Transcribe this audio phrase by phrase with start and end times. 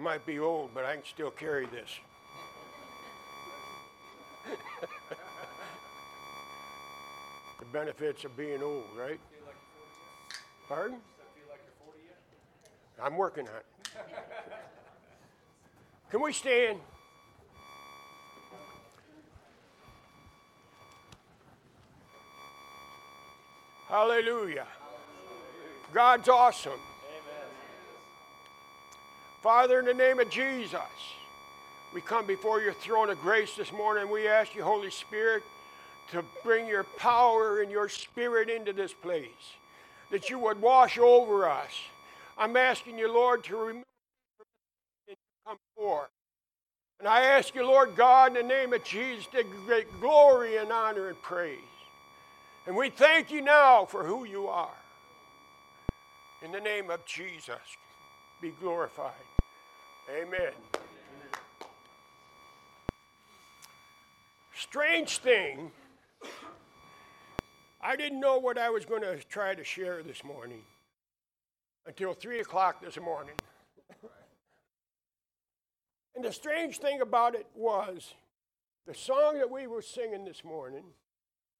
[0.00, 1.90] might be old, but I can still carry this.
[7.58, 9.20] the benefits of being old, right?
[10.68, 10.98] Pardon?
[13.02, 13.66] I'm working on it.
[16.10, 16.80] Can we stand?
[23.88, 24.66] Hallelujah.
[25.92, 26.78] God's awesome.
[29.42, 30.80] Father, in the name of Jesus,
[31.94, 34.10] we come before your throne of grace this morning.
[34.10, 35.42] We ask you, Holy Spirit,
[36.12, 39.24] to bring your power and your spirit into this place,
[40.10, 41.70] that you would wash over us.
[42.36, 43.82] I'm asking you, Lord, to and
[45.46, 46.10] come forth.
[46.98, 50.70] And I ask you, Lord God, in the name of Jesus, to great glory and
[50.70, 51.58] honor and praise.
[52.66, 54.68] And we thank you now for who you are.
[56.42, 57.56] In the name of Jesus,
[58.40, 59.12] be glorified.
[60.18, 60.52] Amen.
[64.54, 65.70] Strange thing,
[67.80, 70.62] I didn't know what I was going to try to share this morning
[71.86, 73.34] until 3 o'clock this morning.
[76.16, 78.14] and the strange thing about it was
[78.86, 80.84] the song that we were singing this morning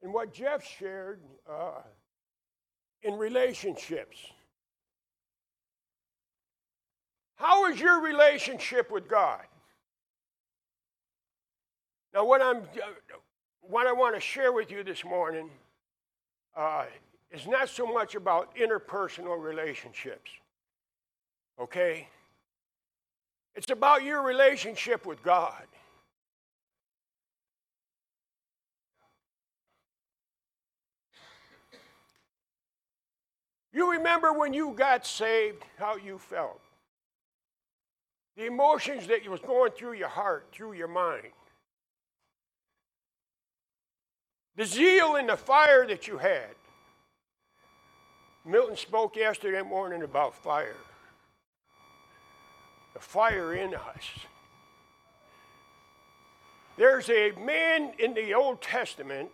[0.03, 1.83] and what Jeff shared uh,
[3.03, 4.19] in relationships.
[7.41, 9.41] How is your relationship with God?
[12.13, 12.65] Now, what I'm,
[13.63, 15.49] what I want to share with you this morning
[16.55, 16.85] uh,
[17.31, 20.31] is not so much about interpersonal relationships.
[21.59, 22.09] Okay,
[23.55, 25.65] it's about your relationship with God.
[33.73, 36.61] You remember when you got saved, how you felt.
[38.41, 41.29] The emotions that was going through your heart, through your mind.
[44.57, 46.55] The zeal and the fire that you had.
[48.47, 50.79] Milton spoke yesterday morning about fire.
[52.95, 54.05] The fire in us.
[56.79, 59.29] There's a man in the Old Testament.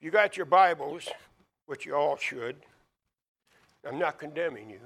[0.00, 1.08] You got your Bibles
[1.66, 2.54] which you all should.
[3.84, 4.78] I'm not condemning you.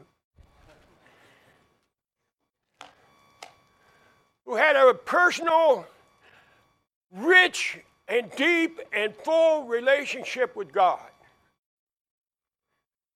[4.49, 5.87] Who had a personal,
[7.13, 11.03] rich, and deep and full relationship with God.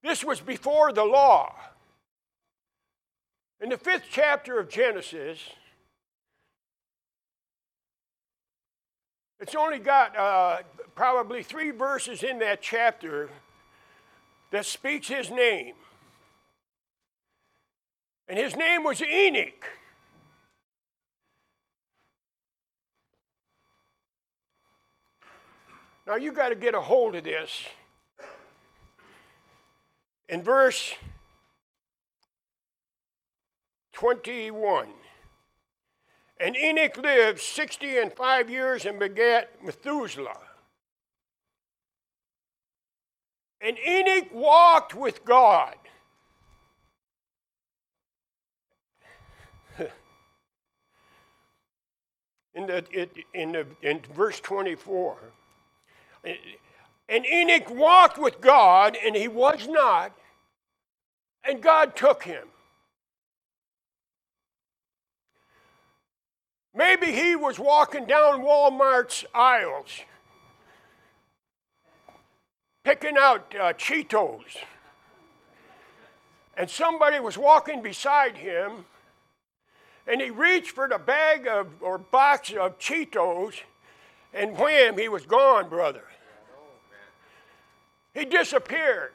[0.03, 1.55] This was before the law.
[3.63, 5.39] In the fifth chapter of Genesis,
[9.41, 10.59] it's only got uh,
[10.95, 13.31] probably three verses in that chapter
[14.51, 15.77] that speaks his name.
[18.29, 19.79] And his name was Enoch.
[26.13, 27.65] Now you got to get a hold of this.
[30.29, 30.93] In verse
[33.95, 34.89] 21,
[36.39, 40.37] and Enoch lived 60 and 5 years and begat Methuselah.
[43.63, 45.77] And Enoch walked with God.
[52.55, 52.85] in, the,
[53.33, 55.17] in, the, in verse 24.
[56.25, 60.13] And Enoch walked with God, and he was not,
[61.45, 62.49] and God took him.
[66.75, 70.03] Maybe he was walking down Walmart's aisles
[72.85, 74.59] picking out uh, Cheetos.
[76.57, 78.85] And somebody was walking beside him,
[80.07, 83.55] and he reached for the bag of, or box of Cheetos,
[84.33, 86.05] and wham, he was gone, brother.
[88.15, 89.13] He disappeared.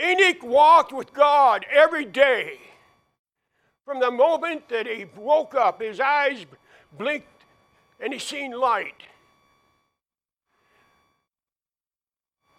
[0.00, 2.58] Enoch walked with God every day.
[3.84, 6.44] From the moment that he woke up, his eyes
[6.96, 7.26] blinked
[8.00, 9.02] and he seen light.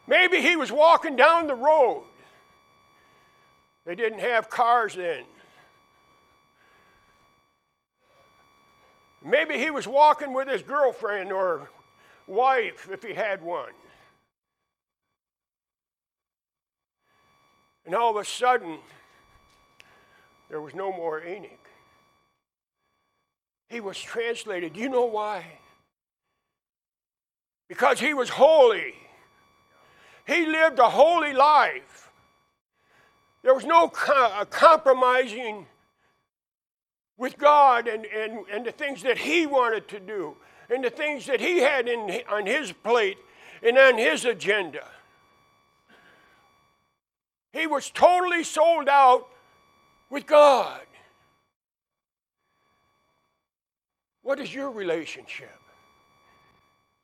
[0.08, 2.04] Maybe he was walking down the road.
[3.86, 5.24] They didn't have cars then.
[9.24, 11.70] Maybe he was walking with his girlfriend or
[12.28, 13.74] wife if he had one.
[17.86, 18.78] And all of a sudden,
[20.50, 21.68] there was no more Enoch.
[23.68, 24.78] He was translated.
[24.78, 25.46] You know why?
[27.68, 28.94] Because he was holy.
[30.26, 32.12] He lived a holy life.
[33.44, 35.66] There was no co- compromising
[37.20, 40.36] with God and, and, and the things that He wanted to do
[40.70, 43.18] and the things that He had in, on His plate
[43.62, 44.86] and on His agenda.
[47.52, 49.28] He was totally sold out
[50.10, 50.82] with God.
[54.22, 55.60] What is your relationship?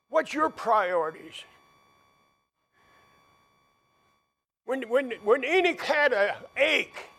[0.10, 1.44] What's your priorities?
[4.66, 7.10] When, when, when Enoch had an ache,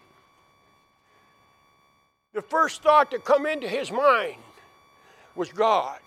[2.37, 4.37] the first thought to come into his mind
[5.35, 5.99] was God.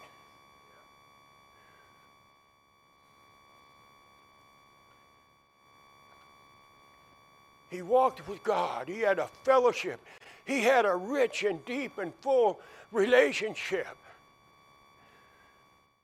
[7.72, 8.88] He walked with God.
[8.88, 10.00] He had a fellowship.
[10.46, 12.60] He had a rich and deep and full
[12.92, 13.98] relationship.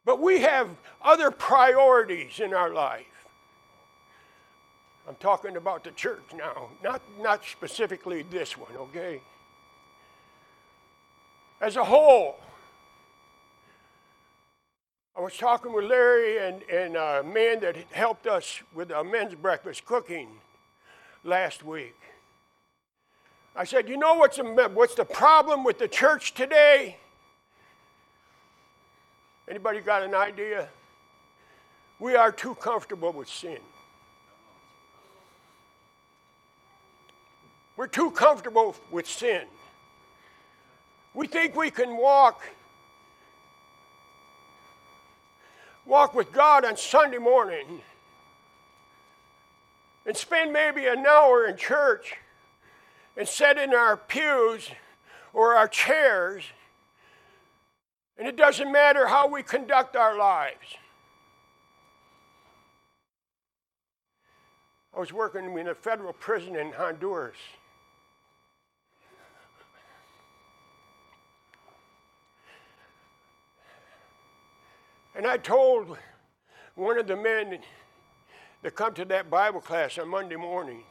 [0.06, 0.70] But we have
[1.04, 3.28] other priorities in our life.
[5.08, 9.22] I'm talking about the church now, not, not specifically this one, okay?
[11.66, 12.36] As a whole,
[15.18, 19.34] I was talking with Larry and, and a man that helped us with a men's
[19.34, 20.30] breakfast cooking
[21.24, 21.96] last week.
[23.56, 24.44] I said, You know what's, the,
[24.76, 26.98] what's the problem with the church today?
[29.50, 30.70] Anybody got an idea?
[32.00, 33.58] We are too comfortable with sin.
[37.76, 39.46] We're too comfortable with sin.
[41.16, 42.44] We think we can walk
[45.86, 47.82] walk with God on Sunday morning
[50.06, 52.16] and spend maybe an hour in church
[53.16, 54.70] and sit in our pews
[55.32, 56.44] or our chairs,
[58.18, 60.76] and it doesn't matter how we conduct our lives.
[64.94, 67.36] I was working in a federal prison in Honduras.
[75.16, 75.98] And I told
[76.76, 77.60] one of the men
[78.62, 80.84] that come to that Bible class on Monday morning,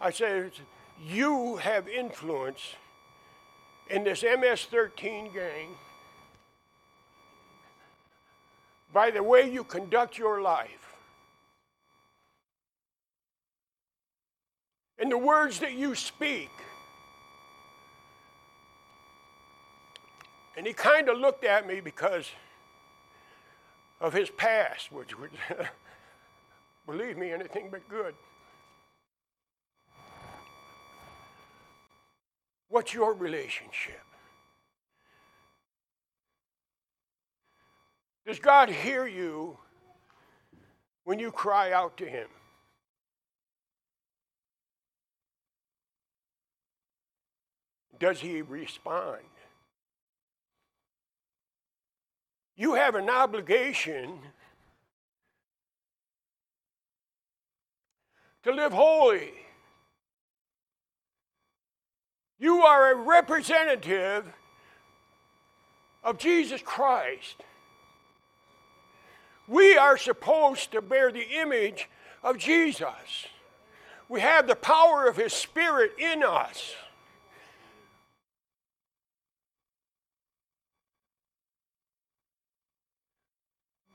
[0.00, 0.52] I said,
[1.04, 2.60] You have influence
[3.90, 5.68] in this MS 13 gang
[8.92, 10.94] by the way you conduct your life.
[14.98, 16.50] And the words that you speak.
[20.56, 22.30] And he kind of looked at me because
[24.00, 25.30] of his past, which would,
[26.86, 28.14] believe me, anything but good.
[32.68, 34.00] What's your relationship?
[38.26, 39.56] Does God hear you
[41.04, 42.26] when you cry out to Him?
[48.00, 49.22] Does He respond?
[52.56, 54.18] You have an obligation
[58.44, 59.32] to live holy.
[62.38, 64.24] You are a representative
[66.02, 67.42] of Jesus Christ.
[69.48, 71.88] We are supposed to bear the image
[72.22, 73.26] of Jesus.
[74.08, 76.74] We have the power of His Spirit in us.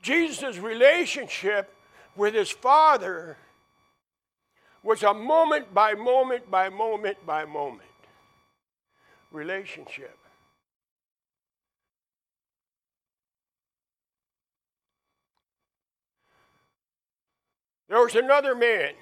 [0.02, 1.72] Jesus' relationship
[2.16, 3.36] with his Father
[4.82, 7.88] was a moment by moment by moment by moment
[9.30, 10.18] relationship.
[17.88, 18.94] There was another man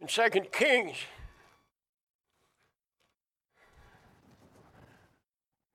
[0.00, 0.96] in Second Kings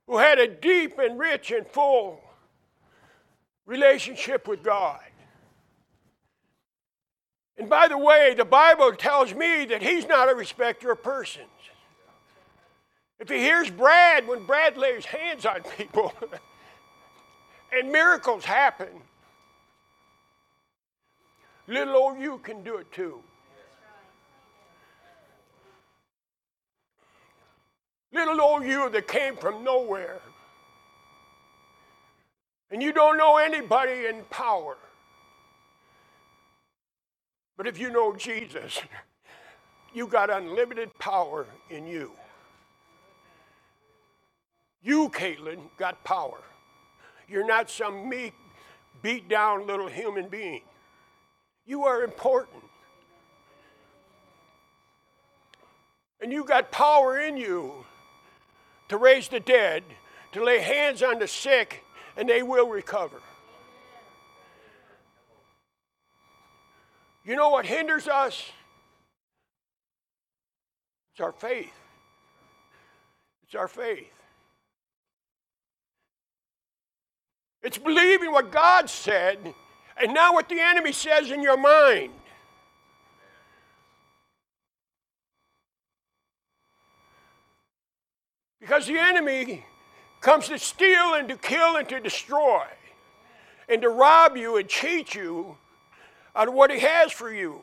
[0.05, 2.21] who had a deep and rich and full
[3.67, 4.99] relationship with God.
[7.57, 11.47] And by the way, the Bible tells me that he's not a respecter of persons.
[13.19, 16.13] If he hears Brad, when Brad lays hands on people
[17.73, 18.89] and miracles happen,
[21.67, 23.21] little old you can do it too.
[28.13, 30.21] Little old you that came from nowhere
[32.71, 34.77] and you don't know anybody in power.
[37.55, 38.79] But if you know Jesus,
[39.93, 42.11] you got unlimited power in you.
[44.83, 46.39] You, Caitlin, got power.
[47.27, 48.33] You're not some meek,
[49.01, 50.61] beat down little human being.
[51.65, 52.63] You are important.
[56.21, 57.85] And you got power in you
[58.89, 59.83] to raise the dead,
[60.31, 61.83] to lay hands on the sick,
[62.17, 63.21] and they will recover.
[67.23, 68.51] You know what hinders us?
[71.13, 71.73] It's our faith.
[73.43, 74.11] It's our faith.
[77.61, 79.53] It's believing what God said
[80.01, 82.13] and not what the enemy says in your mind.
[88.59, 89.65] Because the enemy
[90.21, 92.65] comes to steal and to kill and to destroy
[93.69, 95.57] and to rob you and cheat you
[96.35, 97.61] out of what he has for you.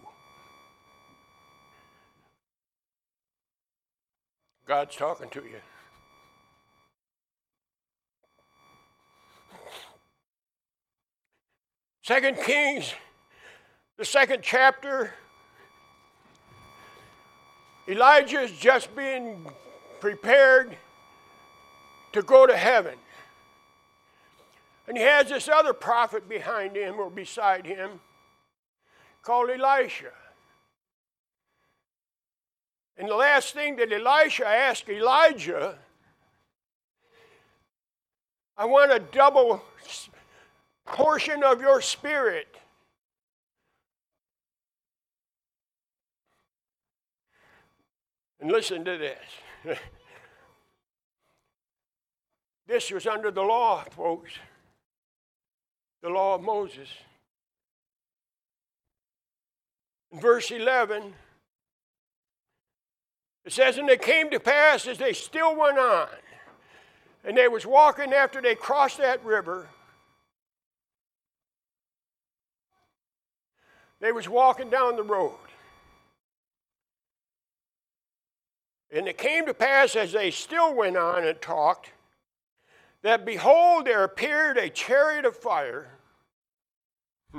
[4.67, 5.61] God's talking to you.
[12.03, 12.93] Second Kings,
[13.97, 15.15] the second chapter.
[17.89, 19.47] Elijah is just being
[20.01, 20.77] prepared
[22.15, 22.95] to go to heaven.
[24.87, 28.01] And he has this other prophet behind him or beside him
[29.23, 30.13] called Elisha.
[32.97, 35.77] And the last thing that Elisha asked Elijah,
[38.57, 39.65] I want a double
[40.85, 42.47] portion of your spirit.
[48.41, 48.99] And listen to
[49.65, 49.79] this.
[52.67, 54.33] This was under the law, folks.
[56.03, 56.89] The law of Moses.
[60.13, 61.13] In verse 11,
[63.45, 66.09] it says, And it came to pass as they still went on,
[67.25, 69.69] and they was walking after they crossed that river.
[74.01, 75.33] They was walking down the road.
[78.91, 81.91] And it came to pass as they still went on and talked
[83.05, 85.91] that behold, there appeared a chariot of fire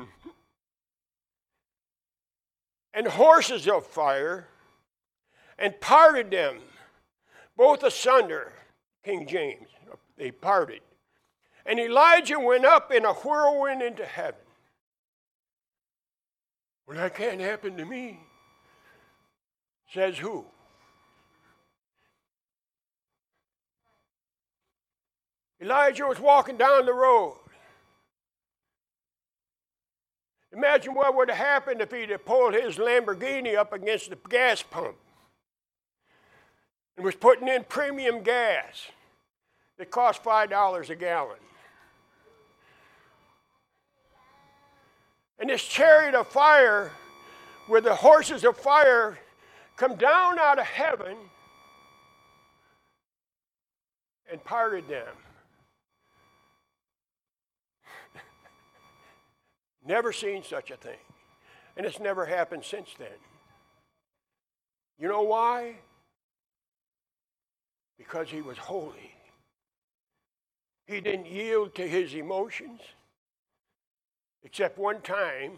[2.94, 4.48] and horses of fire
[5.58, 6.60] and parted them
[7.58, 8.54] both asunder.
[9.04, 9.68] King James,
[10.18, 10.82] they parted.
[11.66, 14.40] And Elijah went up in a whirlwind into heaven.
[16.88, 18.20] Well, that can't happen to me.
[19.92, 20.46] Says who?
[25.66, 27.38] Elijah was walking down the road.
[30.54, 34.62] Imagine what would have happened if he'd have pulled his Lamborghini up against the gas
[34.62, 34.96] pump
[36.96, 38.90] and was putting in premium gas
[39.80, 41.38] that cost $5 a gallon.
[45.40, 46.92] And this chariot of fire,
[47.68, 49.18] with the horses of fire
[49.78, 51.18] come down out of heaven
[54.32, 55.08] and parted them.
[59.86, 60.98] Never seen such a thing.
[61.78, 63.08] And it's never happened since then.
[64.98, 65.76] You know why?
[67.98, 69.14] Because he was holy.
[70.88, 72.82] He didn't yield to his emotions,
[74.44, 75.54] except one time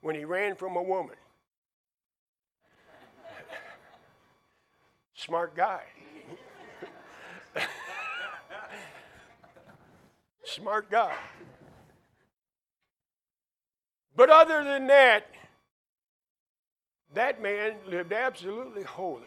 [0.00, 1.16] when he ran from a woman.
[5.14, 5.82] Smart guy.
[10.44, 11.14] Smart guy.
[14.18, 15.28] But other than that,
[17.14, 19.22] that man lived absolutely holy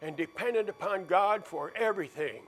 [0.00, 2.42] and depended upon God for everything.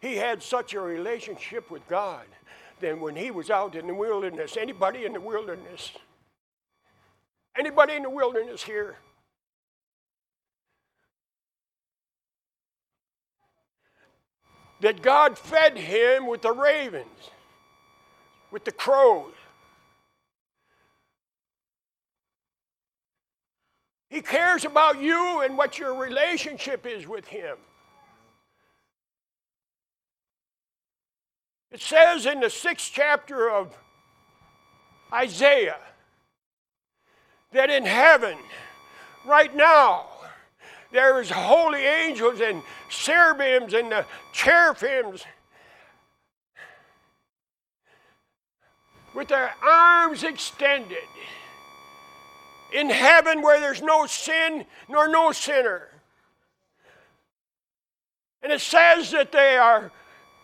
[0.00, 2.24] He had such a relationship with God
[2.80, 5.90] that when he was out in the wilderness, anybody in the wilderness,
[7.58, 8.94] anybody in the wilderness here,
[14.80, 17.30] that God fed him with the ravens,
[18.52, 19.32] with the crows.
[24.12, 27.56] He cares about you and what your relationship is with Him.
[31.70, 33.74] It says in the sixth chapter of
[35.10, 35.78] Isaiah
[37.52, 38.36] that in heaven,
[39.24, 40.08] right now,
[40.92, 44.04] there is holy angels and cherubims and the
[44.34, 45.24] cherubins
[49.14, 50.98] with their arms extended
[52.72, 55.88] in heaven where there's no sin nor no sinner.
[58.42, 59.92] And it says that they are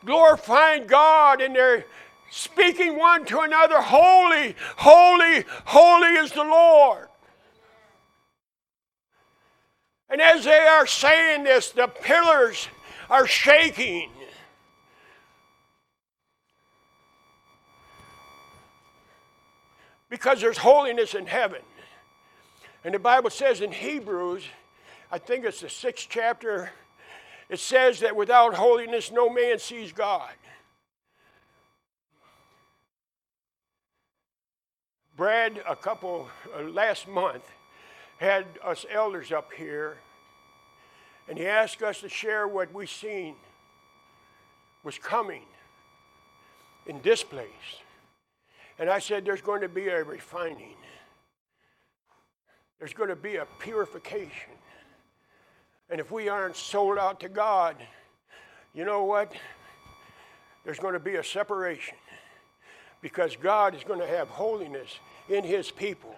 [0.04, 1.84] glorifying God and they're
[2.30, 7.08] speaking one to another Holy, holy, holy is the Lord.
[10.10, 12.68] And as they are saying this, the pillars
[13.10, 14.10] are shaking.
[20.08, 21.60] Because there's holiness in heaven.
[22.84, 24.44] And the Bible says in Hebrews,
[25.10, 26.70] I think it's the sixth chapter,
[27.48, 30.32] it says that without holiness no man sees God.
[35.16, 37.42] Brad, a couple uh, last month,
[38.18, 39.96] had us elders up here,
[41.28, 43.34] and he asked us to share what we seen
[44.84, 45.42] was coming
[46.86, 47.82] in this place.
[48.78, 50.76] And I said, There's going to be a refining,
[52.78, 54.52] there's going to be a purification.
[55.90, 57.76] And if we aren't sold out to God,
[58.74, 59.32] you know what?
[60.64, 61.96] There's going to be a separation
[63.00, 66.14] because God is going to have holiness in His people.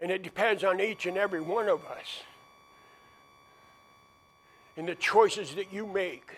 [0.00, 2.22] And it depends on each and every one of us
[4.76, 6.30] in the choices that you make.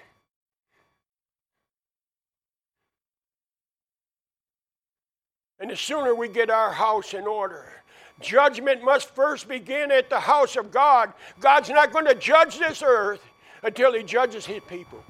[5.60, 7.72] And the sooner we get our house in order,
[8.20, 11.12] judgment must first begin at the house of God.
[11.40, 13.22] God's not going to judge this earth
[13.62, 15.02] until He judges His people.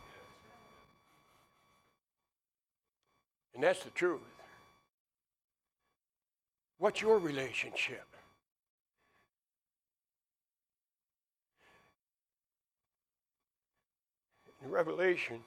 [3.54, 4.20] And that's the truth.
[6.78, 8.04] What's your relationship?
[14.64, 15.40] In Revelation,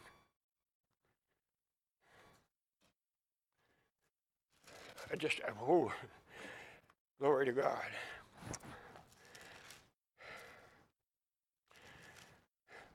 [5.12, 5.92] I just, oh,
[7.20, 7.86] glory to God.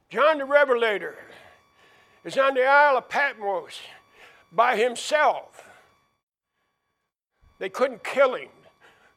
[0.09, 1.17] John the Revelator
[2.25, 3.81] is on the Isle of Patmos
[4.51, 5.69] by himself.
[7.59, 8.49] They couldn't kill him,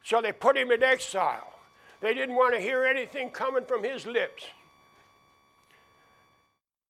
[0.02, 1.54] so they put him in exile.
[2.00, 4.44] They didn't want to hear anything coming from his lips.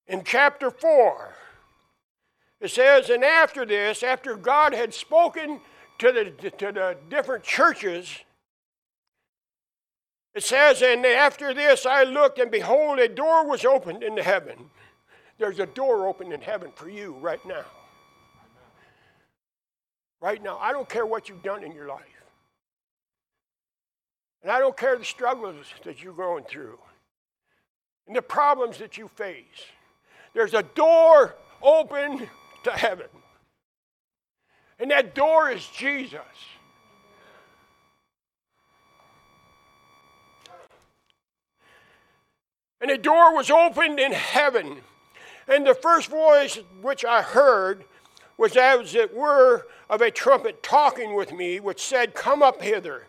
[0.08, 1.34] In chapter 4,
[2.60, 5.60] it says, And after this, after God had spoken
[6.00, 8.18] to the, to the different churches,
[10.34, 14.70] it says, And after this I looked, and behold, a door was opened in heaven.
[15.38, 17.64] There's a door open in heaven for you right now
[20.20, 20.58] right now.
[20.58, 22.04] I don't care what you've done in your life.
[24.42, 26.78] And I don't care the struggles that you're going through
[28.06, 29.44] and the problems that you face.
[30.34, 32.28] There's a door open
[32.64, 33.06] to heaven.
[34.80, 36.20] And that door is Jesus.
[42.80, 44.78] And the door was opened in heaven.
[45.46, 47.84] And the first voice which I heard
[48.38, 53.06] was as it were of a trumpet talking with me, which said, Come up hither.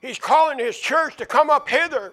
[0.00, 2.12] He's calling his church to come up hither,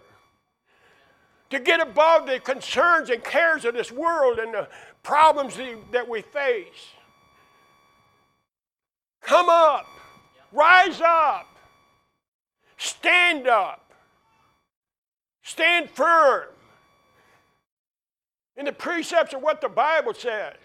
[1.51, 4.67] to get above the concerns and cares of this world and the
[5.03, 5.57] problems
[5.91, 6.96] that we face.
[9.27, 9.85] Come up,
[10.53, 11.49] rise up,
[12.77, 13.91] stand up,
[15.43, 16.45] stand firm.
[18.55, 20.55] In the precepts of what the Bible says.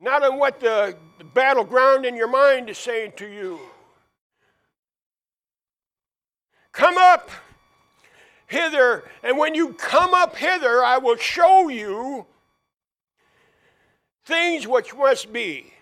[0.00, 3.60] Not on what the, the battleground in your mind is saying to you.
[6.72, 7.30] Come up
[8.46, 12.24] hither, and when you come up hither, I will show you
[14.24, 15.73] things which must be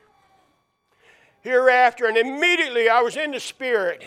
[1.42, 2.06] hereafter.
[2.06, 4.02] And immediately I was in the Spirit.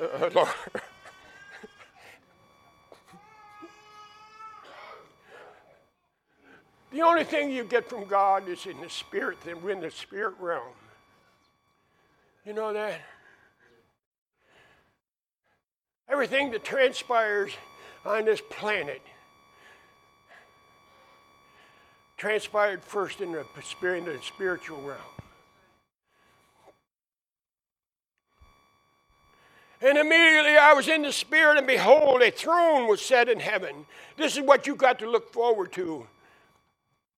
[0.00, 0.48] Uh, Lord.
[6.90, 9.90] The only thing you get from God is in the spirit, then we're in the
[9.90, 10.74] spirit realm.
[12.44, 13.00] You know that?
[16.08, 17.52] Everything that transpires
[18.04, 19.00] on this planet
[22.20, 23.46] transpired first in the,
[24.22, 25.00] spiritual realm.
[29.80, 33.86] And immediately I was in the Spirit, and behold, a throne was set in heaven.
[34.18, 36.06] This is what you've got to look forward to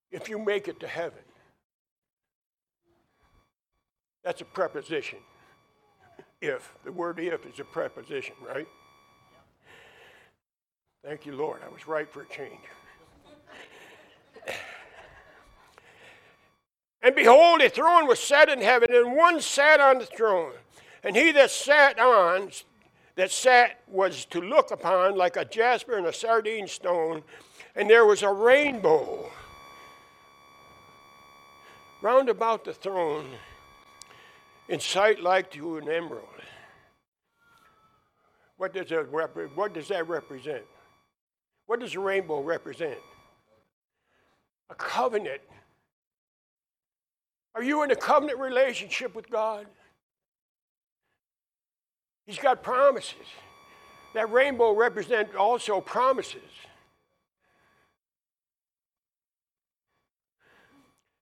[0.09, 1.19] if you make it to heaven.
[4.23, 5.19] That's a preposition.
[6.39, 6.73] If.
[6.85, 8.69] The word if is a preposition, right?
[11.03, 11.59] Thank you, Lord.
[11.65, 12.61] I was right for a change.
[17.03, 20.53] And behold, a throne was set in heaven, and one sat on the throne.
[21.03, 22.49] And he that sat on,
[23.15, 27.23] that sat, was to look upon like a jasper and a sardine stone,
[27.75, 29.29] and there was a rainbow
[32.03, 33.29] Round about the throne,
[34.67, 36.27] in sight like to an emerald.
[38.57, 40.63] What does, that rep- what does that represent?
[41.65, 42.97] What does a rainbow represent?
[44.69, 45.39] A covenant.
[47.55, 49.67] Are you in a covenant relationship with God?
[52.25, 53.27] He's got promises.
[54.13, 56.41] That rainbow represents also promises.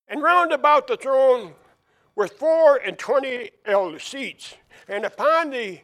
[0.07, 1.53] And round about the throne
[2.15, 4.55] were four and twenty elder seats,
[4.89, 5.79] and upon the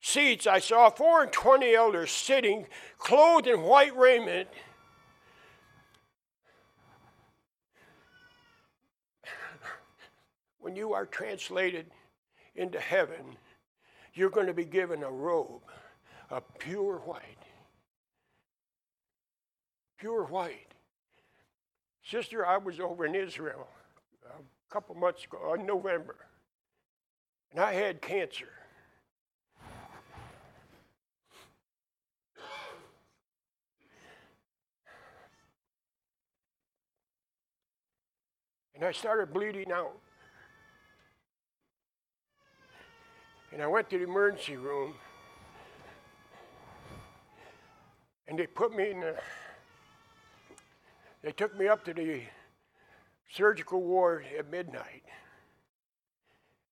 [0.00, 2.66] seats I saw four and twenty elders sitting,
[2.98, 4.48] clothed in white raiment.
[10.66, 11.86] When you are translated
[12.56, 13.36] into heaven,
[14.14, 15.62] you're going to be given a robe
[16.28, 17.22] of pure white.
[19.96, 20.74] Pure white.
[22.02, 23.68] Sister, I was over in Israel
[24.24, 26.16] a couple months ago, in November,
[27.52, 28.48] and I had cancer.
[38.74, 40.00] And I started bleeding out.
[43.52, 44.94] And I went to the emergency room.
[48.28, 49.14] And they put me in the,
[51.22, 52.22] they took me up to the
[53.32, 55.02] surgical ward at midnight.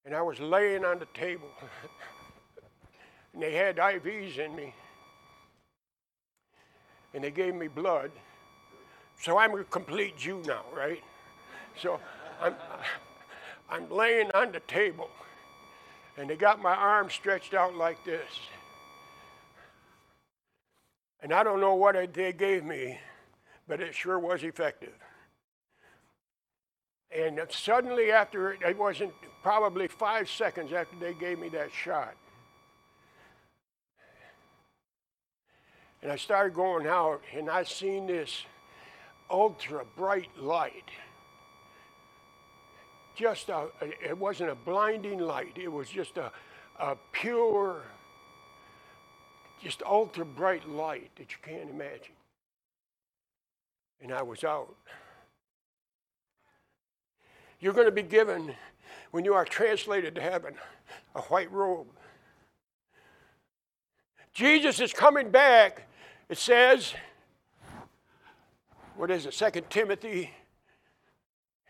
[0.04, 1.48] And I was laying on the table.
[3.32, 4.74] and they had IVs in me.
[7.14, 8.10] And they gave me blood.
[9.20, 11.02] So I'm a complete Jew now, right?
[11.80, 12.00] So
[12.42, 12.54] I'm,
[13.70, 15.08] I'm laying on the table,
[16.16, 18.28] and they got my arm stretched out like this.
[21.20, 22.98] And I don't know what they gave me,
[23.66, 24.92] but it sure was effective.
[27.10, 32.14] And suddenly, after it, wasn't probably five seconds after they gave me that shot.
[36.02, 38.44] And I started going out, and I seen this
[39.30, 40.90] ultra bright light
[43.14, 43.68] just a,
[44.02, 45.56] it wasn't a blinding light.
[45.56, 46.32] It was just a,
[46.78, 47.82] a pure,
[49.62, 52.14] just ultra bright light that you can't imagine.
[54.00, 54.74] And I was out.
[57.60, 58.54] You're going to be given,
[59.10, 60.54] when you are translated to heaven,
[61.14, 61.86] a white robe.
[64.34, 65.88] Jesus is coming back.
[66.28, 66.92] It says,
[68.96, 70.30] what is it, Second Timothy?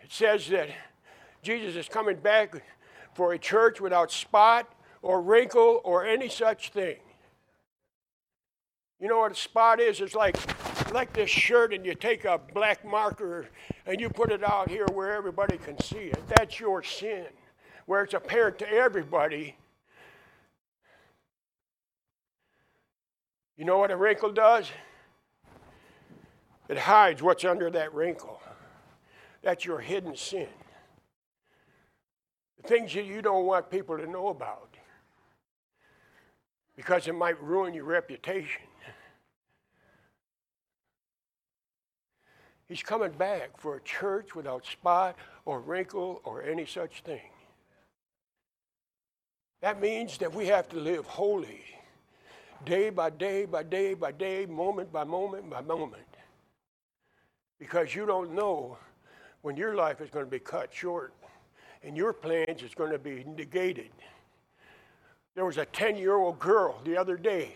[0.02, 0.68] It says that
[1.44, 2.62] Jesus is coming back
[3.12, 6.96] for a church without spot or wrinkle or any such thing.
[8.98, 10.00] You know what a spot is?
[10.00, 10.36] It's like
[10.92, 13.48] like this shirt and you take a black marker
[13.84, 16.18] and you put it out here where everybody can see it.
[16.28, 17.26] That's your sin.
[17.86, 19.56] Where it's apparent to everybody.
[23.56, 24.70] You know what a wrinkle does?
[26.68, 28.40] It hides what's under that wrinkle.
[29.42, 30.48] That's your hidden sin
[32.66, 34.76] things that you don't want people to know about
[36.76, 38.62] because it might ruin your reputation.
[42.66, 47.30] He's coming back for a church without spot or wrinkle or any such thing.
[49.60, 51.62] That means that we have to live holy,
[52.64, 56.02] day by day by day by day, moment by moment by moment.
[57.58, 58.78] Because you don't know
[59.42, 61.14] when your life is going to be cut short
[61.84, 63.90] and your plans is going to be negated.
[65.34, 67.52] There was a 10 year old girl the other day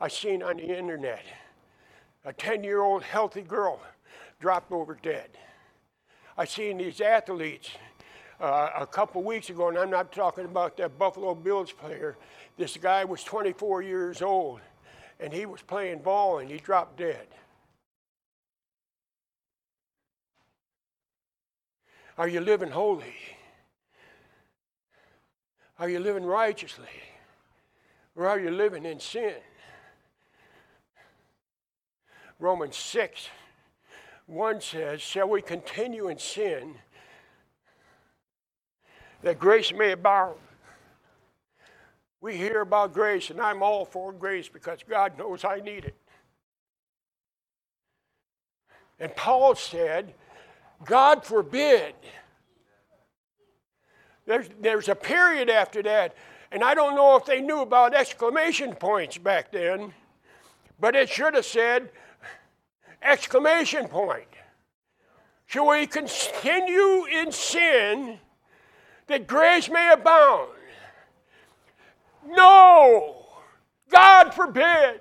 [0.00, 1.24] I seen on the internet.
[2.24, 3.80] A 10 year old healthy girl
[4.38, 5.30] dropped over dead.
[6.38, 7.70] I seen these athletes
[8.40, 12.16] uh, a couple weeks ago, and I'm not talking about that Buffalo Bills player.
[12.56, 14.60] This guy was 24 years old,
[15.18, 17.26] and he was playing ball, and he dropped dead.
[22.16, 23.14] Are you living holy?
[25.80, 26.84] Are you living righteously?
[28.14, 29.36] Or are you living in sin?
[32.38, 33.28] Romans 6
[34.26, 36.74] 1 says, Shall we continue in sin
[39.22, 40.38] that grace may abound?
[42.20, 45.96] We hear about grace, and I'm all for grace because God knows I need it.
[49.00, 50.12] And Paul said,
[50.84, 51.94] God forbid
[54.30, 56.14] there's, there's a period after that,
[56.52, 59.92] and I don't know if they knew about exclamation points back then,
[60.78, 61.90] but it should have said
[63.02, 64.28] exclamation point.
[65.46, 68.20] Shall we continue in sin
[69.08, 70.50] that grace may abound?
[72.28, 73.26] No!
[73.90, 75.00] God forbid!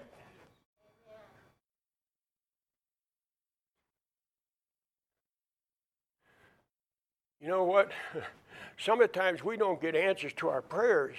[7.39, 7.91] You know what?
[8.79, 11.17] Some of the times we don't get answers to our prayers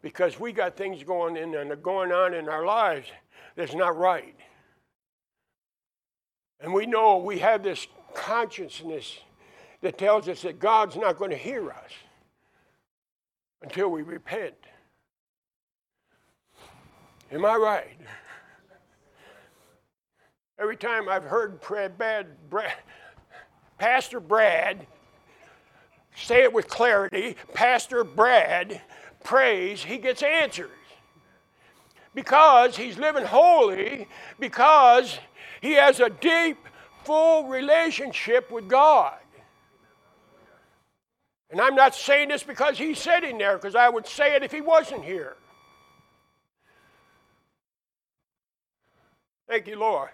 [0.00, 3.08] because we got things going in and going on in our lives
[3.56, 4.36] that's not right.
[6.60, 9.18] And we know we have this consciousness
[9.80, 11.90] that tells us that God's not going to hear us
[13.60, 14.54] until we repent.
[17.32, 17.98] Am I right?
[20.60, 22.72] Every time I've heard Brad, Brad,
[23.78, 24.86] Pastor Brad
[26.14, 28.80] say it with clarity, Pastor Brad
[29.22, 30.70] prays, he gets answers.
[32.14, 34.06] Because he's living holy,
[34.38, 35.18] because
[35.60, 36.58] he has a deep,
[37.04, 39.14] full relationship with God.
[41.50, 44.52] And I'm not saying this because he's sitting there, because I would say it if
[44.52, 45.36] he wasn't here.
[49.48, 50.10] Thank you, Lord.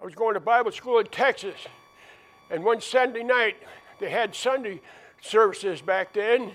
[0.00, 1.56] I was going to Bible school in Texas,
[2.50, 3.56] and one Sunday night,
[4.00, 4.80] they had Sunday
[5.20, 6.52] services back then.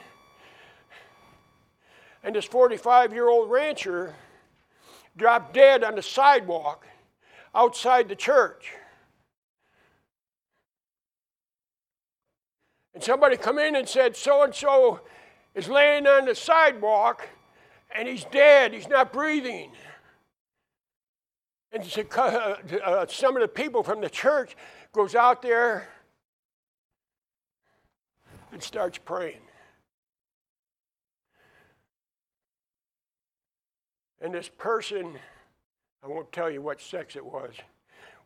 [2.23, 4.15] And this 45 year old rancher
[5.15, 6.87] dropped dead on the sidewalk
[7.53, 8.71] outside the church.
[12.93, 15.01] And somebody come in and said, so and so
[15.55, 17.27] is laying on the sidewalk
[17.95, 19.71] and he's dead, he's not breathing.
[21.71, 21.83] And
[22.15, 24.55] uh, some of the people from the church
[24.93, 25.87] goes out there
[28.51, 29.41] and starts praying.
[34.21, 35.15] And this person,
[36.03, 37.53] I won't tell you what sex it was,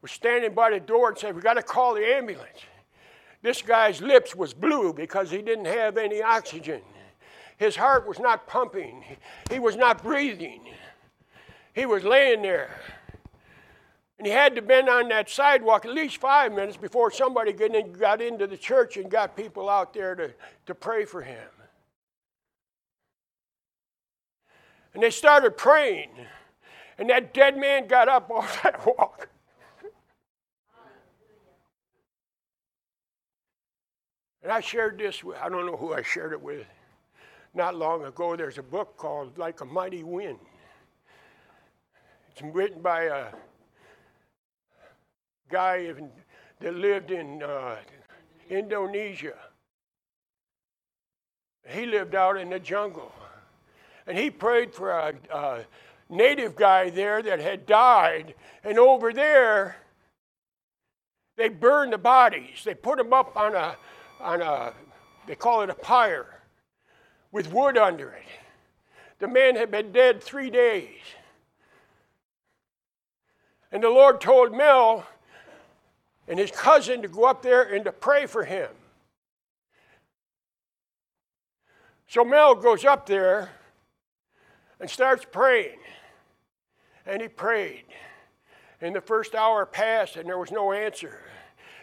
[0.02, 2.60] was standing by the door and said, We got to call the ambulance.
[3.42, 6.82] This guy's lips was blue because he didn't have any oxygen.
[7.58, 9.04] His heart was not pumping.
[9.50, 10.62] He was not breathing.
[11.74, 12.80] He was laying there.
[14.18, 18.22] And he had to been on that sidewalk at least five minutes before somebody got
[18.22, 20.34] into the church and got people out there to,
[20.66, 21.48] to pray for him.
[24.94, 26.10] And they started praying.
[26.98, 29.30] And that dead man got up off that walk.
[34.42, 36.66] And I shared this with, I don't know who I shared it with.
[37.54, 40.40] Not long ago, there's a book called Like a Mighty Wind.
[42.32, 43.26] It's written by a
[45.50, 45.94] guy
[46.60, 47.78] that lived in uh,
[48.50, 49.36] Indonesia.
[51.68, 53.12] He lived out in the jungle
[54.08, 55.66] and he prayed for a, a
[56.10, 58.34] native guy there that had died.
[58.64, 59.76] And over there,
[61.36, 62.64] they burned the bodies.
[62.64, 63.76] They put them up on a,
[64.22, 64.74] on a,
[65.28, 66.42] they call it a pyre,
[67.32, 68.24] with wood under it.
[69.20, 71.02] The man had been dead three days.
[73.72, 75.06] And the Lord told Mel
[76.28, 78.70] and his cousin to go up there and to pray for him.
[82.08, 83.52] So Mel goes up there
[84.80, 85.80] and starts praying.
[87.06, 87.86] And he prayed.
[88.82, 91.20] And the first hour passed and there was no answer.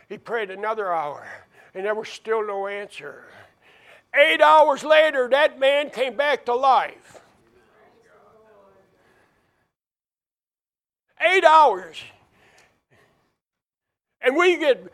[0.08, 1.26] He prayed another hour
[1.74, 3.24] and there was still no answer.
[4.14, 7.20] Eight hours later, that man came back to life.
[11.20, 11.96] Eight hours.
[14.24, 14.90] And we get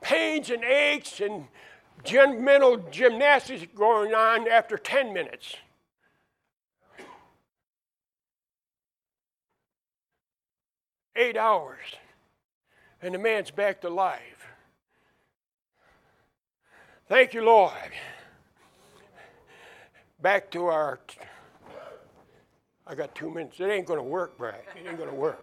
[0.00, 1.48] pains and aches and
[2.42, 5.56] mental gymnastics going on after 10 minutes.
[11.18, 11.78] Eight hours,
[13.00, 14.20] and the man's back to life.
[17.08, 17.72] Thank you, Lord.
[20.20, 21.00] Back to our.
[22.86, 23.58] I got two minutes.
[23.60, 24.56] It ain't going to work, Brad.
[24.76, 25.42] It ain't going to work.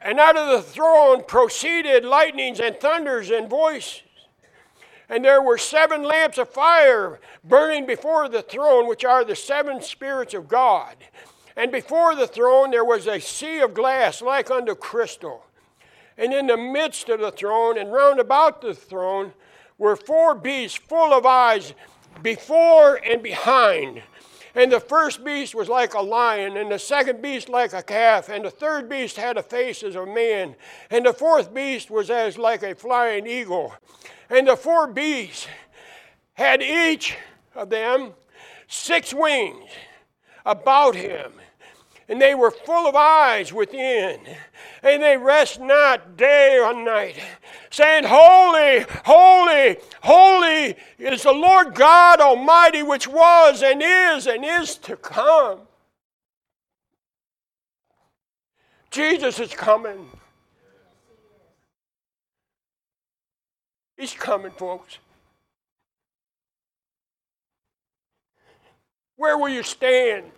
[0.00, 4.02] And out of the throne proceeded lightnings and thunders and voices.
[5.08, 9.80] And there were seven lamps of fire burning before the throne, which are the seven
[9.80, 10.96] spirits of God.
[11.56, 15.44] And before the throne there was a sea of glass like unto crystal.
[16.16, 19.32] And in the midst of the throne and round about the throne
[19.78, 21.72] were four beasts full of eyes
[22.22, 24.02] before and behind.
[24.58, 28.28] And the first beast was like a lion, and the second beast like a calf,
[28.28, 30.56] and the third beast had a face as a man,
[30.90, 33.72] and the fourth beast was as like a flying eagle.
[34.28, 35.46] And the four beasts
[36.34, 37.16] had each
[37.54, 38.14] of them
[38.66, 39.70] six wings
[40.44, 41.34] about him
[42.08, 44.20] and they were full of eyes within,
[44.82, 47.16] and they rest not day or night,
[47.70, 54.76] saying, Holy, holy, holy is the Lord God Almighty, which was and is and is
[54.76, 55.60] to come.
[58.90, 60.08] Jesus is coming.
[63.98, 64.98] He's coming, folks.
[69.16, 70.30] Where will you stand?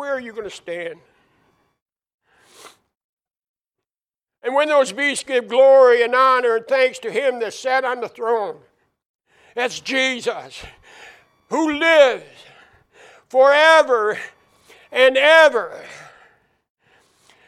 [0.00, 0.98] Where are you going to stand?
[4.42, 8.00] And when those beasts give glory and honor and thanks to him that sat on
[8.00, 8.56] the throne,
[9.54, 10.64] that's Jesus,
[11.50, 12.24] who lives
[13.28, 14.18] forever
[14.90, 15.84] and ever.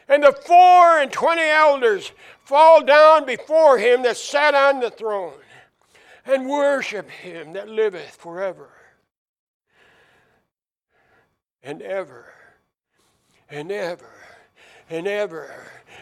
[0.07, 2.11] And the four and twenty elders
[2.45, 5.41] fall down before him that sat on the throne
[6.23, 8.69] and worship him that liveth forever
[11.63, 12.27] and ever
[13.53, 14.09] and ever
[14.89, 15.53] and ever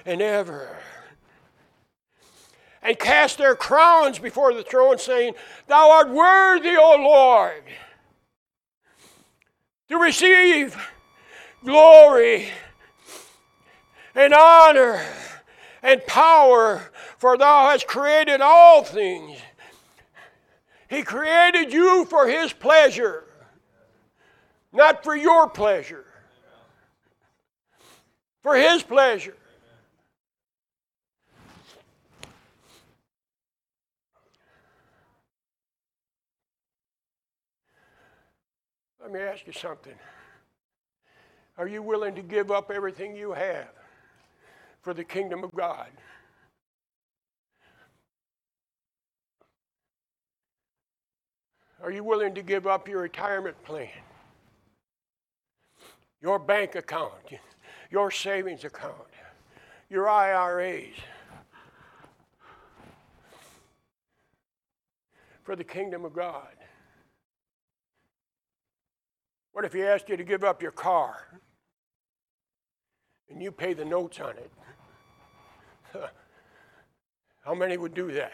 [0.05, 0.77] and ever.
[2.81, 5.33] And cast their crowns before the throne, saying,
[5.67, 7.63] Thou art worthy, O Lord,
[9.89, 10.75] to receive
[11.63, 12.47] glory
[14.15, 15.05] and honor
[15.83, 19.37] and power, for thou hast created all things.
[20.89, 23.25] He created you for his pleasure,
[24.73, 26.05] not for your pleasure
[28.41, 29.35] for His pleasure.
[39.01, 39.95] Let me ask you something.
[41.57, 43.67] Are you willing to give up everything you have
[44.81, 45.89] for the kingdom of God?
[51.83, 53.89] Are you willing to give up your retirement plan?
[56.21, 57.13] Your bank account?
[57.91, 58.95] Your savings account,
[59.89, 60.95] your IRAs
[65.43, 66.47] for the kingdom of God?
[69.51, 71.27] What if he asked you to give up your car
[73.29, 74.51] and you pay the notes on it?
[77.45, 78.31] How many would do that?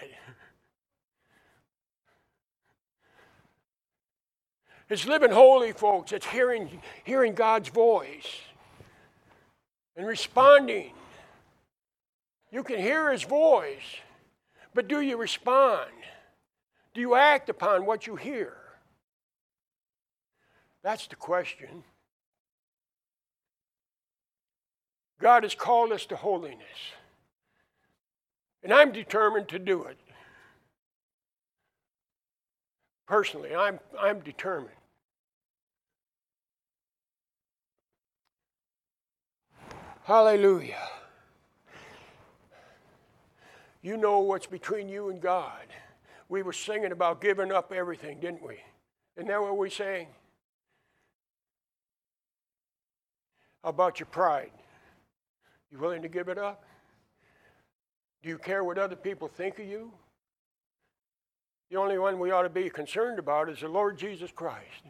[4.90, 6.12] It's living holy, folks.
[6.14, 8.42] It's hearing, hearing God's voice
[9.98, 10.94] and responding.
[12.52, 13.98] You can hear his voice,
[14.74, 15.92] but do you respond?
[16.94, 18.54] Do you act upon what you hear?
[20.84, 21.84] That's the question.
[25.20, 26.62] God has called us to holiness.
[28.64, 29.98] And I'm determined to do it.
[33.08, 34.77] Personally, I'm, I'm determined.
[40.08, 40.88] Hallelujah.
[43.82, 45.68] You know what's between you and God.
[46.30, 48.56] We were singing about giving up everything, didn't we?
[49.18, 50.08] Isn't that what we sang?
[53.66, 54.52] About your pride?
[55.74, 56.64] You willing to give it up?
[58.24, 59.92] Do you care what other people think of you?
[61.70, 64.86] The only one we ought to be concerned about is the Lord Jesus Christ.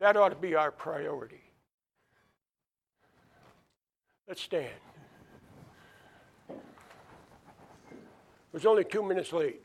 [0.00, 1.43] That ought to be our priority.
[4.26, 4.70] Let's stand.
[6.48, 6.56] It
[8.52, 9.60] was only two minutes late.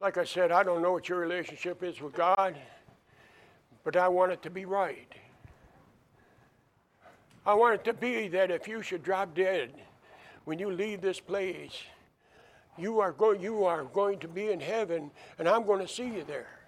[0.00, 2.56] Like I said, I don't know what your relationship is with God,
[3.84, 5.12] but I want it to be right.
[7.44, 9.72] I want it to be that if you should drop dead
[10.44, 11.72] when you leave this place,
[12.78, 16.06] you are, go- you are going to be in heaven, and I'm going to see
[16.06, 16.61] you there.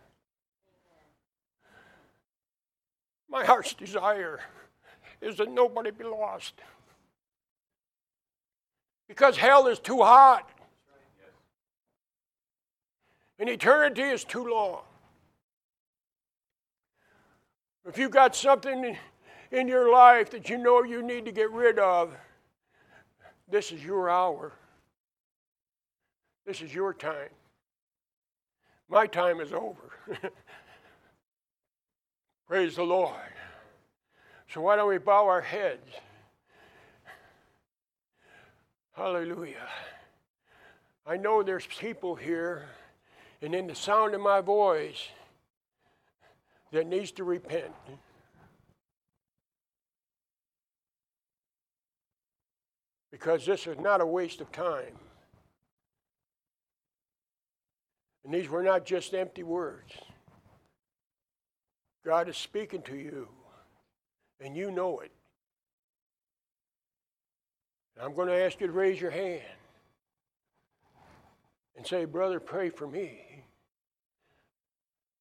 [3.34, 4.38] My heart's desire
[5.20, 6.54] is that nobody be lost.
[9.08, 10.48] Because hell is too hot.
[13.40, 14.82] And eternity is too long.
[17.84, 18.96] If you've got something
[19.50, 22.14] in your life that you know you need to get rid of,
[23.50, 24.52] this is your hour.
[26.46, 27.30] This is your time.
[28.88, 29.90] My time is over.
[32.54, 33.10] Praise the Lord.
[34.48, 35.90] So why don't we bow our heads?
[38.92, 39.66] Hallelujah.
[41.04, 42.66] I know there's people here,
[43.42, 45.08] and in the sound of my voice,
[46.70, 47.72] that needs to repent.
[53.10, 54.94] because this is not a waste of time.
[58.24, 59.92] And these were not just empty words.
[62.04, 63.28] God is speaking to you,
[64.40, 65.10] and you know it.
[67.96, 69.42] And I'm going to ask you to raise your hand
[71.76, 73.44] and say, Brother, pray for me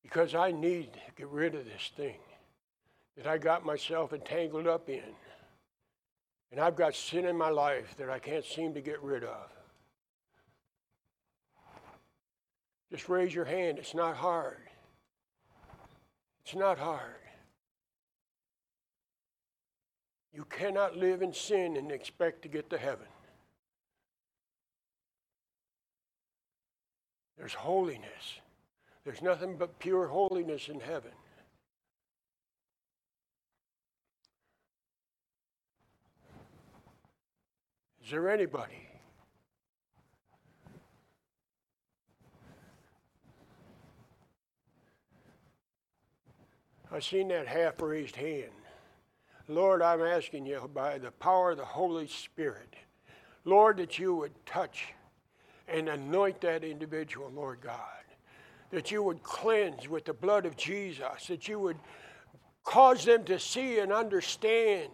[0.02, 2.20] because I need to get rid of this thing
[3.16, 5.02] that I got myself entangled up in.
[6.52, 9.50] And I've got sin in my life that I can't seem to get rid of.
[12.92, 13.80] Just raise your hand.
[13.80, 14.70] It's not hard.
[16.44, 17.16] It's not hard.
[20.34, 23.08] You cannot live in sin and expect to get to heaven.
[27.38, 28.40] There's holiness.
[29.06, 31.12] There's nothing but pure holiness in heaven.
[38.04, 38.93] Is there anybody?
[46.94, 48.52] I seen that half raised hand.
[49.48, 52.76] Lord, I'm asking you by the power of the Holy Spirit,
[53.46, 54.94] Lord, that you would touch
[55.68, 57.80] and anoint that individual, Lord God.
[58.70, 61.78] That you would cleanse with the blood of Jesus, that you would
[62.64, 64.92] cause them to see and understand,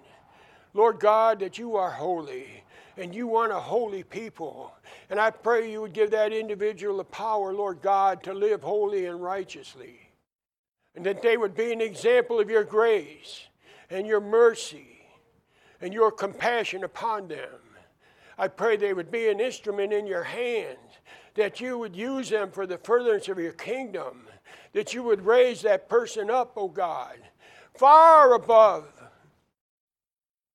[0.73, 2.63] Lord God, that you are holy
[2.95, 4.73] and you want a holy people.
[5.09, 9.05] And I pray you would give that individual the power, Lord God, to live holy
[9.05, 10.09] and righteously.
[10.95, 13.47] And that they would be an example of your grace
[13.89, 15.05] and your mercy
[15.81, 17.59] and your compassion upon them.
[18.37, 20.77] I pray they would be an instrument in your hand,
[21.35, 24.27] that you would use them for the furtherance of your kingdom,
[24.73, 27.17] that you would raise that person up, O oh God,
[27.75, 28.85] far above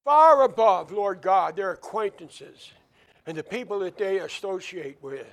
[0.04, 2.72] far above, Lord God, their acquaintances
[3.26, 5.26] and the people that they associate with.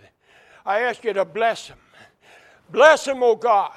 [0.66, 1.78] I ask you to bless them.
[2.70, 3.74] Bless them, O oh God,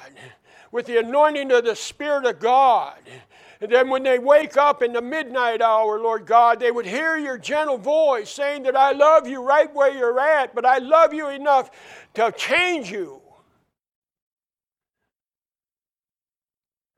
[0.75, 2.99] with the anointing of the Spirit of God.
[3.61, 7.15] And then when they wake up in the midnight hour, Lord God, they would hear
[7.15, 11.13] your gentle voice saying that I love you right where you're at, but I love
[11.13, 11.71] you enough
[12.15, 13.21] to change you.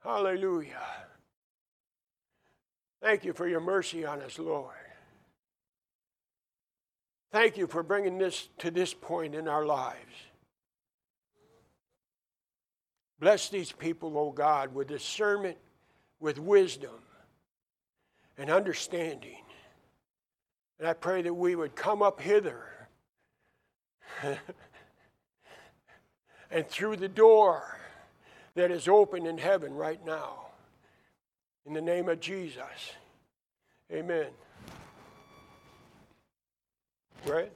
[0.04, 0.82] Hallelujah.
[3.00, 4.74] Thank you for your mercy on us, Lord.
[7.32, 10.27] Thank you for bringing this to this point in our lives.
[13.20, 15.58] Bless these people, O God, with discernment,
[16.20, 17.00] with wisdom,
[18.38, 19.44] and understanding.
[20.80, 22.64] And I pray that we would come up hither
[26.52, 27.78] and through the door
[28.56, 30.48] that is open in heaven right now.
[31.66, 32.94] In the name of Jesus.
[33.92, 34.28] Amen.
[37.26, 37.52] Right?